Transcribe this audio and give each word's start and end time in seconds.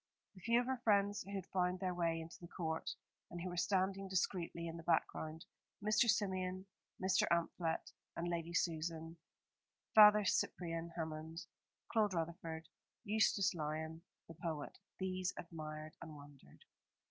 The 0.33 0.41
few 0.41 0.59
of 0.59 0.65
her 0.65 0.81
friends 0.83 1.21
who 1.21 1.35
had 1.35 1.45
found 1.45 1.79
their 1.79 1.93
way 1.93 2.19
into 2.19 2.39
the 2.41 2.47
court, 2.47 2.89
and 3.29 3.39
who 3.39 3.49
were 3.49 3.55
standing 3.55 4.07
discreetly 4.07 4.65
in 4.65 4.77
the 4.77 4.81
background, 4.81 5.45
Mr. 5.79 6.05
Symeon, 6.09 6.65
Mr. 6.99 7.27
Amphlett 7.29 7.91
and 8.15 8.27
Lady 8.27 8.51
Susan, 8.55 9.17
Father 9.93 10.25
Cyprian 10.25 10.89
Hammond, 10.97 11.45
Claude 11.91 12.15
Rutherford, 12.15 12.67
Eustace 13.03 13.53
Lyon, 13.53 14.01
the 14.27 14.33
poet 14.33 14.79
these 14.97 15.35
admired 15.37 15.93
and 16.01 16.15
wondered. 16.15 16.65